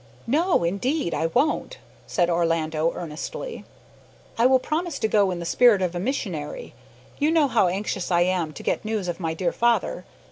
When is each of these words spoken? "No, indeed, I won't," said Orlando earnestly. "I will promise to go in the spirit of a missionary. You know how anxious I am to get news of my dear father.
"No, 0.25 0.63
indeed, 0.63 1.13
I 1.13 1.27
won't," 1.27 1.77
said 2.07 2.27
Orlando 2.27 2.91
earnestly. 2.95 3.65
"I 4.35 4.47
will 4.47 4.57
promise 4.57 4.97
to 4.97 5.07
go 5.07 5.29
in 5.29 5.37
the 5.37 5.45
spirit 5.45 5.79
of 5.83 5.93
a 5.93 5.99
missionary. 5.99 6.73
You 7.19 7.29
know 7.29 7.47
how 7.47 7.67
anxious 7.67 8.09
I 8.09 8.21
am 8.21 8.51
to 8.53 8.63
get 8.63 8.83
news 8.83 9.07
of 9.07 9.19
my 9.19 9.35
dear 9.35 9.51
father. 9.51 10.03